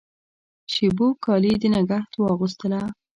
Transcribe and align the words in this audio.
شېبو 0.73 1.07
کالي 1.25 1.53
د 1.61 1.63
نګهت 1.75 2.11
واغوستله 2.17 2.81